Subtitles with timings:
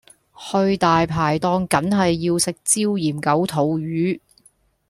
[0.35, 4.19] 去大牌檔緊係要食椒鹽九肚魚